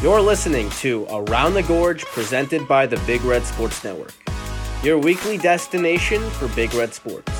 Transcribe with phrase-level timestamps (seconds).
[0.00, 4.14] You're listening to Around the Gorge presented by the Big Red Sports Network,
[4.84, 7.32] your weekly destination for Big Red Sports.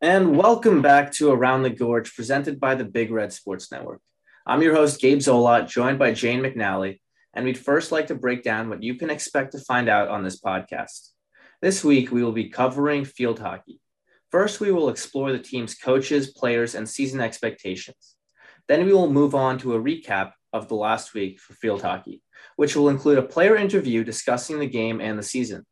[0.00, 4.00] And welcome back to Around the Gorge presented by the Big Red Sports Network.
[4.44, 6.98] I'm your host, Gabe Zolot, joined by Jane McNally,
[7.32, 10.24] and we'd first like to break down what you can expect to find out on
[10.24, 11.10] this podcast.
[11.60, 13.81] This week, we will be covering field hockey.
[14.32, 18.16] First, we will explore the team's coaches, players, and season expectations.
[18.66, 22.22] Then we will move on to a recap of the last week for field hockey,
[22.56, 25.66] which will include a player interview discussing the game and the season.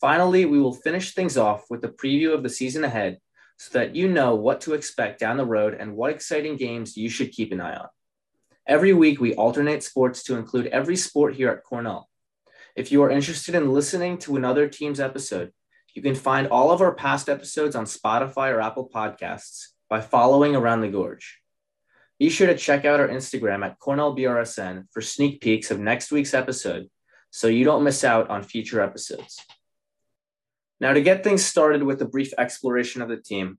[0.00, 3.18] Finally, we will finish things off with a preview of the season ahead
[3.56, 7.08] so that you know what to expect down the road and what exciting games you
[7.08, 7.88] should keep an eye on.
[8.66, 12.08] Every week, we alternate sports to include every sport here at Cornell.
[12.74, 15.52] If you are interested in listening to another team's episode,
[15.96, 20.54] you can find all of our past episodes on Spotify or Apple Podcasts by following
[20.54, 21.40] Around the Gorge.
[22.18, 26.34] Be sure to check out our Instagram at CornellBRSN for sneak peeks of next week's
[26.34, 26.90] episode
[27.30, 29.40] so you don't miss out on future episodes.
[30.80, 33.58] Now, to get things started with a brief exploration of the team,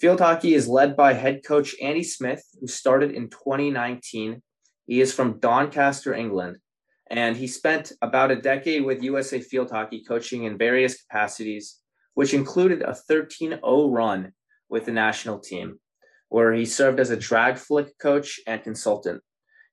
[0.00, 4.42] field hockey is led by head coach Andy Smith, who started in 2019.
[4.86, 6.61] He is from Doncaster, England,
[7.12, 11.78] and he spent about a decade with USA Field Hockey coaching in various capacities,
[12.14, 14.32] which included a 13 0 run
[14.70, 15.78] with the national team,
[16.30, 19.20] where he served as a drag flick coach and consultant.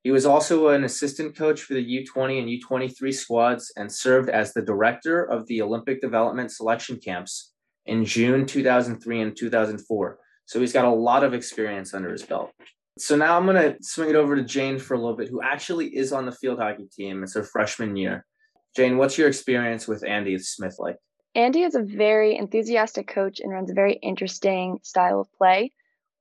[0.04, 4.54] He was also an assistant coach for the U20 and U23 squads and served as
[4.54, 7.54] the director of the Olympic development selection camps
[7.86, 10.20] in June 2003 and 2004.
[10.45, 12.52] So he's got a lot of experience under his belt.
[13.00, 15.42] So now I'm going to swing it over to Jane for a little bit, who
[15.42, 17.23] actually is on the field hockey team.
[17.23, 18.25] It's her freshman year.
[18.75, 20.97] Jane, what's your experience with Andy Smith like?
[21.33, 25.72] Andy is a very enthusiastic coach and runs a very interesting style of play.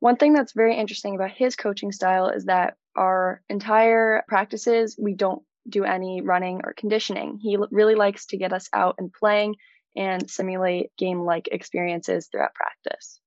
[0.01, 5.15] One thing that's very interesting about his coaching style is that our entire practices, we
[5.15, 7.39] don't do any running or conditioning.
[7.43, 9.57] He really likes to get us out and playing
[9.97, 13.21] and simulate game like experiences throughout practice.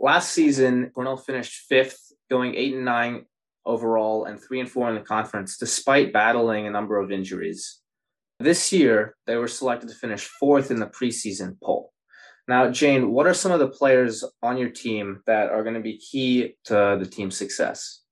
[0.00, 3.26] Last season, Cornell finished fifth going eight and nine
[3.66, 7.80] overall and three and four in the conference, despite battling a number of injuries.
[8.40, 11.92] This year, they were selected to finish fourth in the preseason poll.
[12.46, 15.80] Now, Jane, what are some of the players on your team that are going to
[15.80, 18.02] be key to the team's success?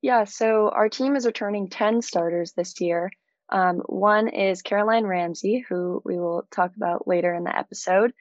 [0.00, 3.10] Yeah, so our team is returning 10 starters this year.
[3.48, 8.12] Um, one is Caroline Ramsey, who we will talk about later in the episode.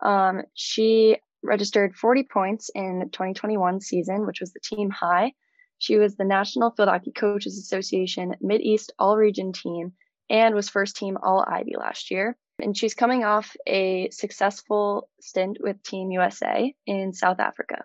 [0.00, 5.32] Um, she registered 40 points in the 2021 season, which was the team high.
[5.78, 9.92] She was the National Field Hockey Coaches Association Mid East All Region team
[10.30, 12.36] and was first team All Ivy last year.
[12.60, 17.84] And she's coming off a successful stint with Team USA in South Africa.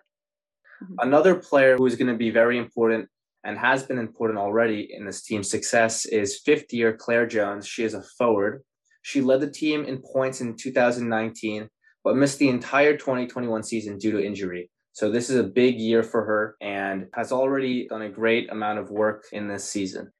[0.82, 0.94] Mm-hmm.
[1.00, 3.08] Another player who is going to be very important
[3.44, 7.66] and has been important already in this team's success is fifth year Claire Jones.
[7.66, 8.62] She is a forward.
[9.02, 11.68] She led the team in points in 2019
[12.04, 14.70] but missed the entire 2021 season due to injury.
[14.92, 18.78] So this is a big year for her and has already done a great amount
[18.78, 20.12] of work in this season.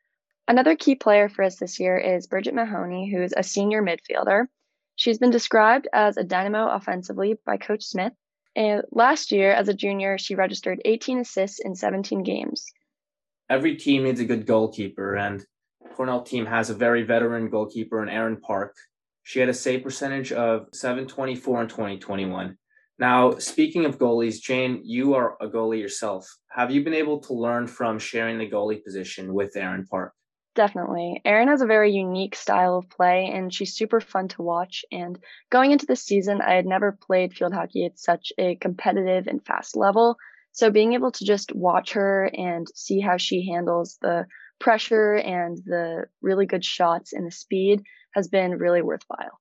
[0.48, 4.46] Another key player for us this year is Bridget Mahoney, who's a senior midfielder.
[4.96, 8.12] She's been described as a dynamo offensively by Coach Smith.
[8.54, 12.66] And last year, as a junior, she registered 18 assists in 17 games.
[13.48, 15.44] Every team needs a good goalkeeper, and
[15.94, 18.74] Cornell team has a very veteran goalkeeper in Erin Park,
[19.22, 22.56] she had a save percentage of 724 in 2021.
[22.98, 26.28] Now, speaking of goalies, Jane, you are a goalie yourself.
[26.50, 30.12] Have you been able to learn from sharing the goalie position with Erin Park?
[30.54, 31.22] Definitely.
[31.24, 34.84] Erin has a very unique style of play and she's super fun to watch.
[34.92, 35.18] And
[35.50, 39.44] going into this season, I had never played field hockey at such a competitive and
[39.44, 40.16] fast level.
[40.52, 44.26] So being able to just watch her and see how she handles the
[44.60, 47.82] pressure and the really good shots and the speed
[48.14, 49.38] has been really worthwhile.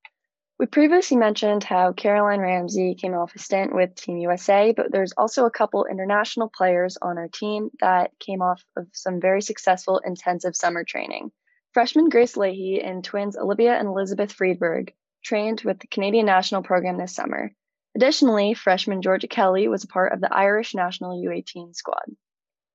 [0.58, 5.12] We previously mentioned how Caroline Ramsey came off a stint with Team USA, but there's
[5.16, 10.00] also a couple international players on our team that came off of some very successful
[10.04, 11.32] intensive summer training.
[11.72, 14.92] Freshman Grace Leahy and twins Olivia and Elizabeth Friedberg
[15.24, 17.50] trained with the Canadian national program this summer.
[17.96, 22.04] Additionally, freshman Georgia Kelly was a part of the Irish national U18 squad.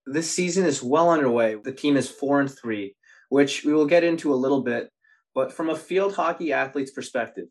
[0.05, 1.55] This season is well underway.
[1.55, 2.95] The team is 4 and 3,
[3.29, 4.89] which we will get into a little bit
[5.37, 7.45] but from a field hockey athlete's perspective,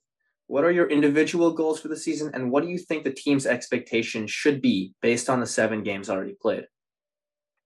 [0.48, 3.46] what are your individual goals for the season, and what do you think the team's
[3.46, 6.64] expectations should be based on the seven games already played?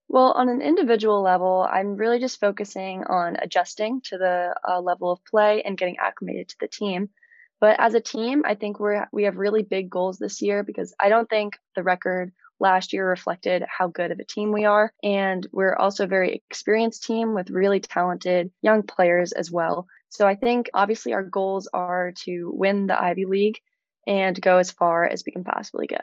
[0.08, 5.11] Well, on an individual level, I'm really just focusing on adjusting to the uh, level
[5.11, 7.08] of play and getting acclimated to the team.
[7.58, 10.94] But as a team, I think we're we have really big goals this year because
[11.00, 14.93] I don't think the record last year reflected how good of a team we are.
[15.02, 19.87] And we're also a very experienced team with really talented young players as well.
[20.11, 23.61] So I think obviously our goals are to win the Ivy League
[24.07, 26.01] and go as far as we can possibly go.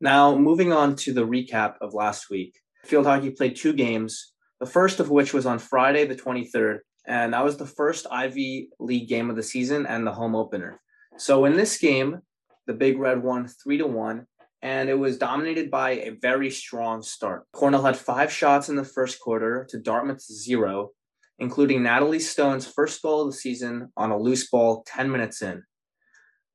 [0.00, 4.66] Now, moving on to the recap of last week, field hockey played two games, the
[4.66, 9.08] first of which was on Friday, the 23rd, and that was the first Ivy League
[9.08, 10.80] game of the season and the home opener.
[11.18, 12.20] So in this game,
[12.66, 14.26] the Big Red won three to one,
[14.60, 17.44] and it was dominated by a very strong start.
[17.52, 20.90] Cornell had five shots in the first quarter to Dartmouth's zero,
[21.38, 25.62] including Natalie Stone's first goal of the season on a loose ball 10 minutes in.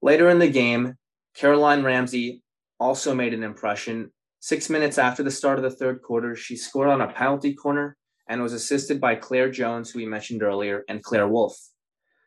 [0.02, 0.96] Later in the game,
[1.36, 2.42] Caroline Ramsey
[2.80, 4.12] also made an impression.
[4.40, 7.96] Six minutes after the start of the third quarter, she scored on a penalty corner
[8.28, 11.56] and was assisted by Claire Jones, who we mentioned earlier, and Claire Wolf.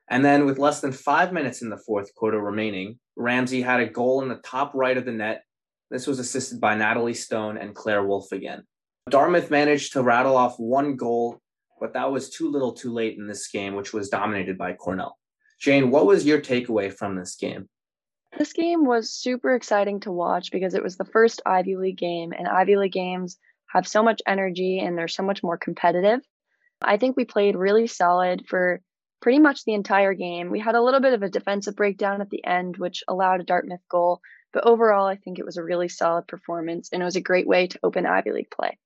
[0.09, 3.89] And then, with less than five minutes in the fourth quarter remaining, Ramsey had a
[3.89, 5.43] goal in the top right of the net.
[5.91, 8.65] This was assisted by Natalie Stone and Claire Wolf again.
[9.11, 11.41] Dartmouth managed to rattle off one goal,
[11.81, 15.19] but that was too little too late in this game, which was dominated by Cornell.
[15.61, 17.69] Jane, what was your takeaway from this game?
[18.37, 22.33] This game was super exciting to watch because it was the first Ivy League game,
[22.37, 23.39] and Ivy League games
[23.73, 26.21] have so much energy and they're so much more competitive.
[26.83, 28.81] I think we played really solid for
[29.21, 30.51] pretty much the entire game.
[30.51, 33.45] We had a little bit of a defensive breakdown at the end, which allowed a
[33.45, 34.21] Dartmouth goal,
[34.53, 37.47] but overall, I think it was a really solid performance and it was a great
[37.47, 38.79] way to open Ivy League play.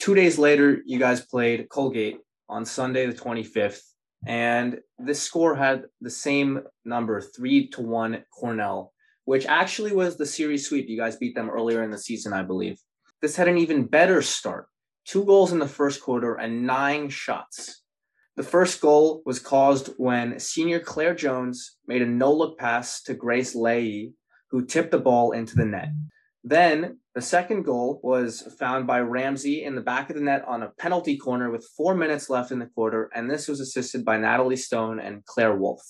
[0.00, 2.18] Two days later, you guys played Colgate
[2.48, 3.82] on Sunday, the 25th.
[4.26, 8.92] And this score had the same number, three to one Cornell,
[9.26, 10.88] which actually was the series sweep.
[10.88, 12.78] You guys beat them earlier in the season, I believe.
[13.20, 14.66] This had an even better start
[15.04, 17.82] two goals in the first quarter and nine shots.
[18.36, 23.14] The first goal was caused when senior Claire Jones made a no look pass to
[23.14, 24.14] Grace Leahy,
[24.50, 25.88] who tipped the ball into the net.
[26.44, 30.62] Then the second goal was found by Ramsey in the back of the net on
[30.62, 34.16] a penalty corner with four minutes left in the quarter, and this was assisted by
[34.16, 35.82] Natalie Stone and Claire Wolf.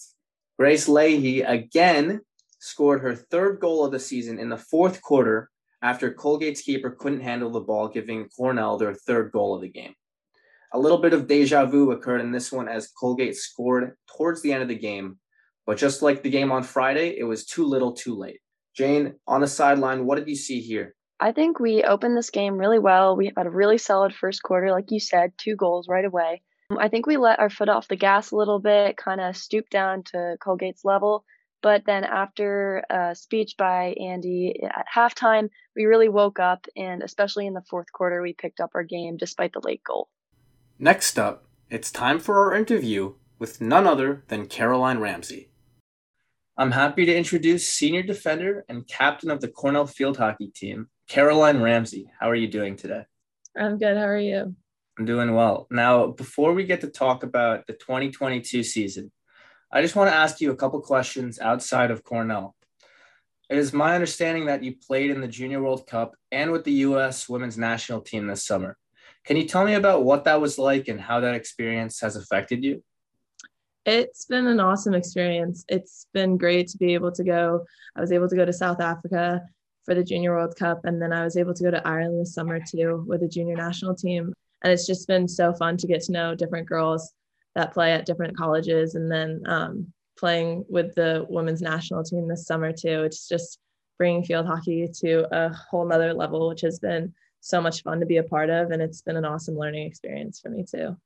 [0.59, 2.21] Grace Leahy again
[2.59, 5.51] scored her third goal of the season in the fourth quarter
[5.83, 9.95] after Colgate's keeper couldn't handle the ball, giving Cornell their third goal of the game.
[10.73, 14.53] A little bit of deja vu occurred in this one as Colgate scored towards the
[14.53, 15.19] end of the game,
[15.67, 18.41] but just like the game on Friday, it was too little too late.
[18.75, 20.95] Jane, on the sideline, what did you see here?
[21.21, 23.15] I think we opened this game really well.
[23.15, 26.41] We had a really solid first quarter, like you said, two goals right away.
[26.71, 29.37] Um, I think we let our foot off the gas a little bit, kind of
[29.37, 31.25] stooped down to Colgate's level.
[31.63, 37.47] But then after a speech by Andy at halftime, we really woke up, and especially
[37.47, 40.09] in the fourth quarter, we picked up our game despite the late goal.
[40.79, 45.50] Next up, it's time for our interview with none other than Caroline Ramsey.
[46.61, 51.63] I'm happy to introduce senior defender and captain of the Cornell field hockey team, Caroline
[51.63, 52.13] Ramsey.
[52.21, 53.07] How are you doing today?
[53.57, 53.97] I'm good.
[53.97, 54.55] How are you?
[54.99, 55.67] I'm doing well.
[55.71, 59.11] Now, before we get to talk about the 2022 season,
[59.73, 62.55] I just want to ask you a couple questions outside of Cornell.
[63.49, 66.73] It is my understanding that you played in the Junior World Cup and with the
[66.73, 67.27] U.S.
[67.27, 68.77] women's national team this summer.
[69.25, 72.63] Can you tell me about what that was like and how that experience has affected
[72.63, 72.83] you?
[73.87, 75.65] It's been an awesome experience.
[75.69, 77.65] It's been great to be able to go.
[77.97, 79.41] I was able to go to South Africa
[79.85, 82.35] for the Junior World Cup, and then I was able to go to Ireland this
[82.35, 84.35] summer too with the junior national team.
[84.63, 87.15] And it's just been so fun to get to know different girls
[87.55, 92.47] that play at different colleges, and then um, playing with the women's national team this
[92.47, 93.03] summer too.
[93.05, 93.59] It's just
[93.97, 98.07] bringing field hockey to a whole nother level, which has been so much fun to
[98.07, 100.97] be a part of, and it's been an awesome learning experience for me too.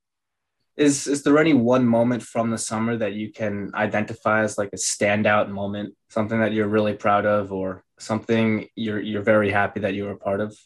[0.77, 4.71] Is is there any one moment from the summer that you can identify as like
[4.73, 9.81] a standout moment, something that you're really proud of, or something you're you're very happy
[9.81, 10.57] that you were a part of?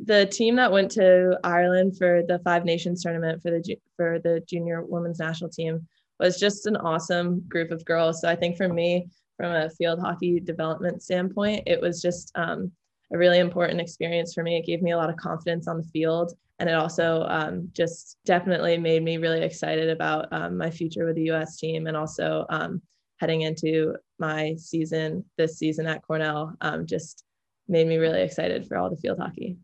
[0.00, 4.40] The team that went to Ireland for the Five Nations tournament for the for the
[4.46, 5.88] junior women's national team
[6.20, 8.20] was just an awesome group of girls.
[8.20, 12.70] So I think for me, from a field hockey development standpoint, it was just um,
[13.12, 14.56] a really important experience for me.
[14.56, 18.18] It gave me a lot of confidence on the field and it also um, just
[18.24, 21.56] definitely made me really excited about um, my future with the U.S.
[21.56, 22.82] team, and also um,
[23.18, 26.54] heading into my season this season at Cornell.
[26.60, 27.24] Um, just
[27.68, 29.56] made me really excited for all the field hockey.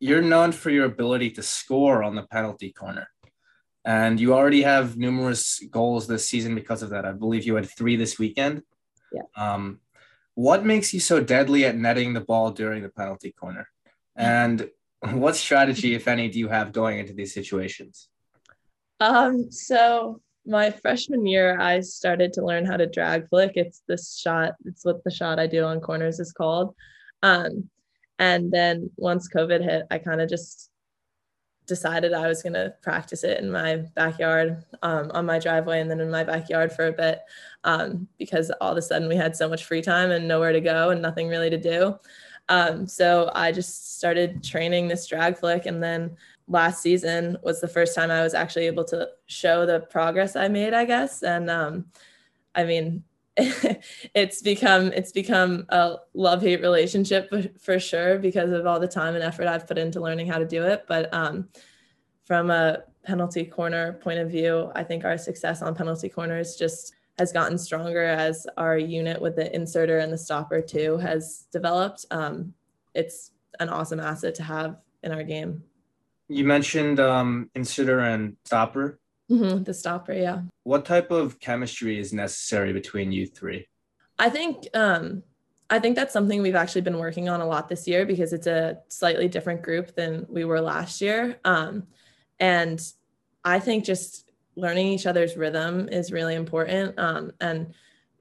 [0.00, 3.08] You're known for your ability to score on the penalty corner,
[3.84, 7.04] and you already have numerous goals this season because of that.
[7.04, 8.62] I believe you had three this weekend.
[9.12, 9.22] Yeah.
[9.36, 9.80] Um,
[10.34, 13.68] what makes you so deadly at netting the ball during the penalty corner?
[14.14, 14.70] And
[15.12, 18.08] what strategy, if any, do you have going into these situations?
[19.00, 23.52] Um, so my freshman year, I started to learn how to drag flick.
[23.56, 24.54] It's this shot.
[24.64, 26.74] It's what the shot I do on corners is called.
[27.22, 27.68] Um,
[28.18, 30.70] And then once COVID hit, I kind of just
[31.66, 35.90] decided I was going to practice it in my backyard um, on my driveway and
[35.90, 37.20] then in my backyard for a bit
[37.64, 40.60] um, because all of a sudden we had so much free time and nowhere to
[40.60, 41.98] go and nothing really to do.
[42.48, 45.66] Um, so I just started training this drag flick.
[45.66, 46.16] And then
[46.48, 50.48] last season was the first time I was actually able to show the progress I
[50.48, 51.22] made, I guess.
[51.22, 51.86] And um,
[52.54, 53.02] I mean,
[53.36, 59.14] it's become it's become a love hate relationship for sure because of all the time
[59.14, 60.84] and effort I've put into learning how to do it.
[60.88, 61.48] But um,
[62.24, 66.95] from a penalty corner point of view, I think our success on penalty corners just
[67.18, 72.04] has gotten stronger as our unit with the inserter and the stopper too has developed.
[72.10, 72.52] Um,
[72.94, 75.62] it's an awesome asset to have in our game.
[76.28, 78.98] You mentioned um, inserter and stopper.
[79.30, 80.42] Mm-hmm, the stopper, yeah.
[80.64, 83.66] What type of chemistry is necessary between you three?
[84.18, 85.22] I think um,
[85.68, 88.46] I think that's something we've actually been working on a lot this year because it's
[88.46, 91.38] a slightly different group than we were last year.
[91.44, 91.86] Um,
[92.38, 92.80] and
[93.44, 94.25] I think just
[94.56, 96.98] learning each other's rhythm is really important.
[96.98, 97.74] Um, and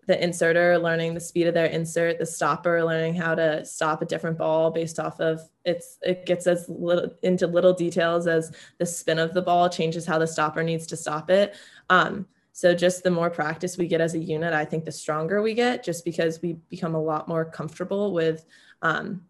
[0.08, 4.06] the inserter learning the speed of their insert the stopper learning how to stop a
[4.06, 8.86] different ball based off of it's it gets as little into little details as the
[8.86, 11.56] spin of the ball changes how the stopper needs to stop it
[11.90, 15.42] um, so just the more practice we get as a unit i think the stronger
[15.42, 18.46] we get just because we become a lot more comfortable with
[18.82, 19.24] um,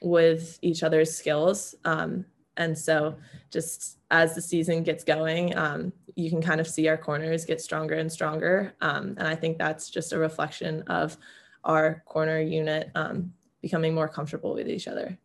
[0.00, 2.24] with each other's skills um,
[2.56, 3.16] and so
[3.50, 7.60] just as the season gets going, um, you can kind of see our corners get
[7.60, 8.72] stronger and stronger.
[8.80, 11.16] Um, and I think that's just a reflection of
[11.64, 13.32] our corner unit um,
[13.62, 15.18] becoming more comfortable with each other.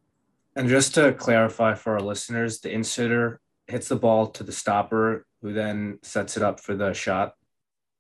[0.56, 5.26] And just to clarify for our listeners, the inserter hits the ball to the stopper,
[5.42, 7.36] who then sets it up for the shot.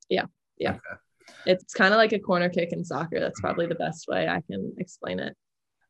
[0.09, 0.25] Yeah.
[0.57, 0.71] Yeah.
[0.71, 0.99] Okay.
[1.45, 3.19] It's kind of like a corner kick in soccer.
[3.19, 5.37] That's probably the best way I can explain it.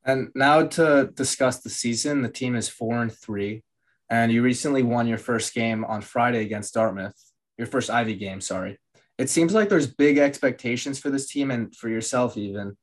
[0.05, 3.63] And now to discuss the season, the team is four and three,
[4.09, 7.15] and you recently won your first game on Friday against Dartmouth,
[7.57, 8.79] your first Ivy game, sorry.
[9.17, 12.77] It seems like there's big expectations for this team and for yourself, even.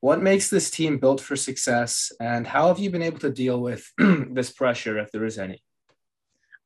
[0.00, 3.60] What makes this team built for success, and how have you been able to deal
[3.60, 5.62] with this pressure, if there is any?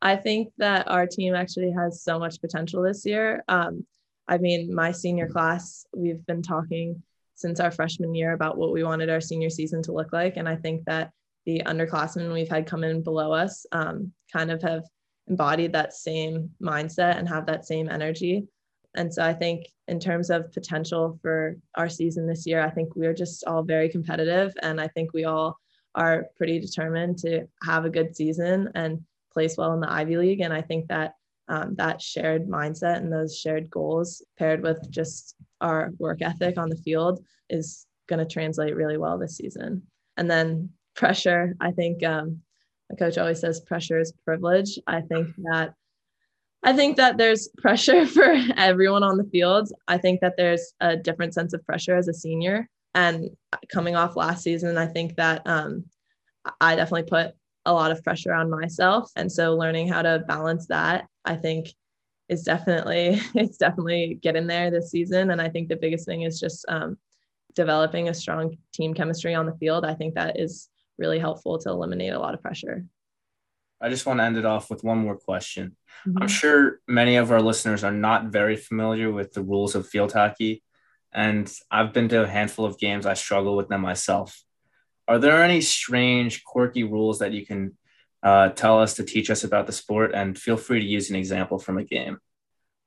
[0.02, 3.44] I think that our team actually has so much potential this year.
[3.48, 3.86] Um,
[4.28, 7.02] I mean, my senior class, we've been talking
[7.36, 10.36] since our freshman year about what we wanted our senior season to look like.
[10.36, 11.12] And I think that
[11.44, 14.82] the underclassmen we've had come in below us um, kind of have
[15.28, 18.48] embodied that same mindset and have that same energy.
[18.96, 22.96] And so I think in terms of potential for our season this year, I think
[22.96, 24.52] we're just all very competitive.
[24.62, 25.56] And I think we all
[25.94, 29.00] are pretty determined to have a good season and
[29.32, 30.40] place well in the Ivy League.
[30.40, 31.14] And I think that
[31.48, 36.68] um, that shared mindset and those shared goals paired with just our work ethic on
[36.68, 39.82] the field is going to translate really well this season.
[40.16, 42.40] And then pressure, I think um,
[42.90, 44.78] the coach always says pressure is privilege.
[44.86, 45.74] I think that
[46.62, 49.70] I think that there's pressure for everyone on the field.
[49.88, 52.68] I think that there's a different sense of pressure as a senior.
[52.94, 53.30] And
[53.70, 55.84] coming off last season, I think that um,
[56.60, 57.34] I definitely put
[57.66, 59.10] a lot of pressure on myself.
[59.16, 61.74] And so learning how to balance that, I think
[62.28, 65.30] is definitely, it's definitely getting there this season.
[65.30, 66.98] And I think the biggest thing is just um,
[67.54, 69.84] developing a strong team chemistry on the field.
[69.84, 70.68] I think that is
[70.98, 72.84] really helpful to eliminate a lot of pressure.
[73.80, 75.76] I just want to end it off with one more question.
[76.06, 76.22] Mm-hmm.
[76.22, 80.12] I'm sure many of our listeners are not very familiar with the rules of field
[80.12, 80.62] hockey,
[81.12, 83.04] and I've been to a handful of games.
[83.04, 84.42] I struggle with them myself.
[85.08, 87.76] Are there any strange, quirky rules that you can
[88.26, 90.10] uh, tell us to teach us about the sport?
[90.12, 92.18] And feel free to use an example from a game.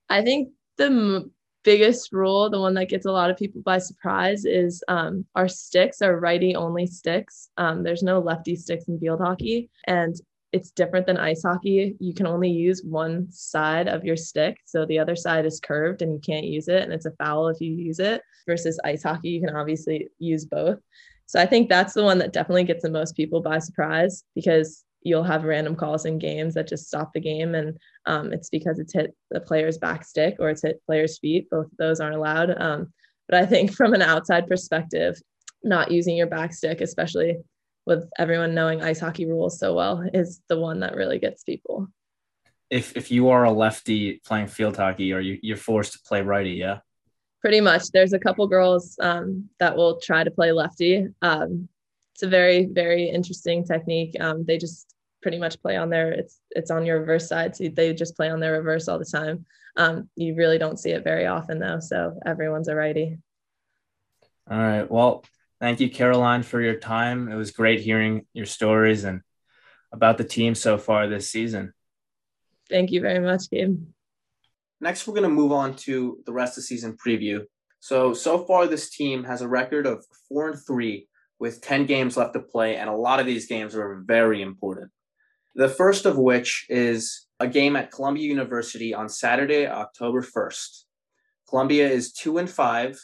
[0.09, 1.31] I think the m-
[1.63, 5.47] biggest rule, the one that gets a lot of people by surprise, is um, our
[5.47, 7.49] sticks are righty only sticks.
[7.55, 9.69] Um, there's no lefty sticks in field hockey.
[9.87, 10.13] And
[10.51, 11.95] it's different than ice hockey.
[11.99, 14.57] You can only use one side of your stick.
[14.65, 16.83] So the other side is curved and you can't use it.
[16.83, 18.21] And it's a foul if you use it.
[18.45, 20.79] Versus ice hockey, you can obviously use both.
[21.27, 24.83] So I think that's the one that definitely gets the most people by surprise because
[25.01, 27.55] you'll have random calls in games that just stop the game.
[27.55, 31.49] And um, it's because it's hit the player's back stick or it's hit player's feet.
[31.49, 32.59] Both of those aren't allowed.
[32.59, 32.93] Um,
[33.29, 35.21] but i think from an outside perspective
[35.63, 37.37] not using your back stick especially
[37.85, 41.87] with everyone knowing ice hockey rules so well is the one that really gets people.
[42.69, 46.21] If if you are a lefty playing field hockey or you, you're forced to play
[46.21, 46.79] righty yeah?
[47.41, 47.89] Pretty much.
[47.91, 51.07] There's a couple girls um, that will try to play lefty.
[51.21, 51.67] Um,
[52.19, 56.41] it's a very very interesting technique um, they just pretty much play on their it's
[56.51, 59.45] it's on your reverse side so they just play on their reverse all the time
[59.77, 63.17] um, you really don't see it very often though so everyone's a righty
[64.49, 65.23] all right well
[65.59, 67.27] Thank you, Caroline, for your time.
[67.27, 69.21] It was great hearing your stories and
[69.91, 71.73] about the team so far this season.
[72.69, 73.77] Thank you very much, Gabe.
[74.79, 77.43] Next, we're going to move on to the rest of the season preview.
[77.81, 81.08] So, so far, this team has a record of four and three
[81.39, 84.91] with 10 games left to play, and a lot of these games are very important.
[85.55, 90.83] The first of which is a game at Columbia University on Saturday, October 1st.
[91.47, 92.99] Columbia is two and five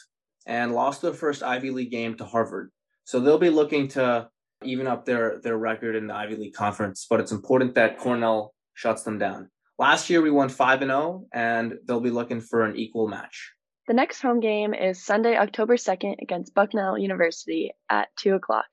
[0.46, 2.70] and lost their first Ivy League game to Harvard.
[3.04, 4.28] So they'll be looking to
[4.62, 8.54] even up their, their record in the Ivy League conference, but it's important that Cornell
[8.74, 9.50] shuts them down.
[9.78, 13.52] Last year we won 5 and 0 and they'll be looking for an equal match.
[13.86, 18.64] The next home game is Sunday, October 2nd against Bucknell University at 2 o'clock.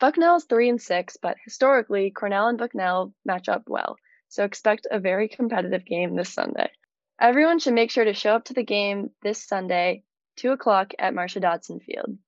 [0.00, 3.94] Bucknell is 3 and 6, but historically, Cornell and Bucknell match up well,
[4.28, 6.68] so expect a very competitive game this Sunday.
[7.20, 10.02] Everyone should make sure to show up to the game this Sunday,
[10.38, 12.18] 2 o'clock at Marsha Dodson Field.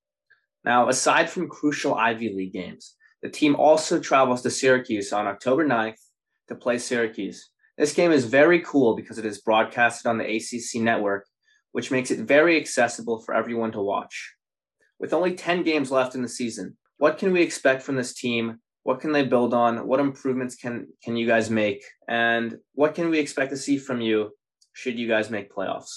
[0.65, 5.67] Now, aside from crucial Ivy League games, the team also travels to Syracuse on October
[5.67, 5.99] 9th
[6.47, 7.51] to play Syracuse.
[7.77, 11.27] This game is very cool because it is broadcasted on the ACC network,
[11.73, 14.35] which makes it very accessible for everyone to watch.
[14.99, 18.61] With only 10 games left in the season, what can we expect from this team?
[18.85, 19.87] What can they build on?
[19.87, 21.83] What improvements can can you guys make?
[22.09, 24.31] And what can we expect to see from you
[24.73, 25.93] should you guys make playoffs?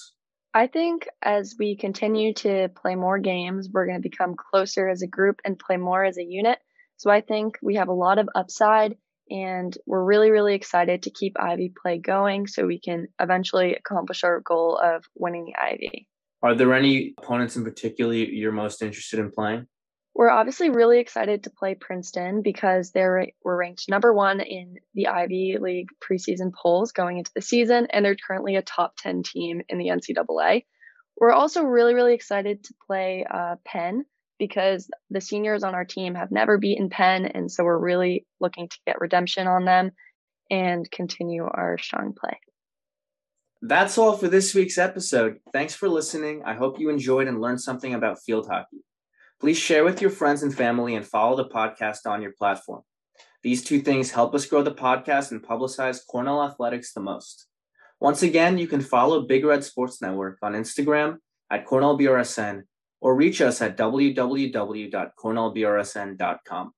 [0.53, 5.01] I think as we continue to play more games, we're going to become closer as
[5.01, 6.59] a group and play more as a unit.
[6.97, 8.95] So I think we have a lot of upside
[9.29, 14.23] and we're really, really excited to keep Ivy play going so we can eventually accomplish
[14.23, 16.07] our goal of winning the Ivy.
[16.43, 19.67] Are there any opponents in particular you're most interested in playing?
[20.13, 25.07] We're obviously really excited to play Princeton because they're were ranked number one in the
[25.07, 29.61] Ivy League preseason polls going into the season, and they're currently a top 10 team
[29.67, 30.63] in the NCAA.
[31.17, 34.05] We're also really, really excited to play uh, Penn
[34.37, 37.25] because the seniors on our team have never beaten Penn.
[37.25, 39.91] And so we're really looking to get redemption on them
[40.49, 42.39] and continue our strong play.
[43.61, 45.37] That's all for this week's episode.
[45.53, 46.43] Thanks for listening.
[46.45, 48.83] I hope you enjoyed and learned something about field hockey.
[49.39, 52.83] Please share with your friends and family and follow the podcast on your platform.
[53.43, 57.47] These two things help us grow the podcast and publicize Cornell Athletics the most.
[57.99, 61.17] Once again, you can follow Big Red Sports Network on Instagram
[61.49, 62.63] at CornellBRSN
[63.05, 66.73] or reach us at www.cornellbrsn.com.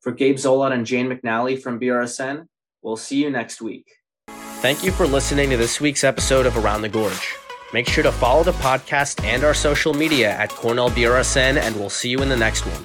[0.00, 2.48] For Gabe Zolot and Jane McNally from BRSN,
[2.82, 3.86] we'll see you next week.
[4.26, 7.36] Thank you for listening to this week's episode of Around the Gorge.
[7.72, 11.90] Make sure to follow the podcast and our social media at Cornell BRSN, and we'll
[11.90, 12.84] see you in the next one.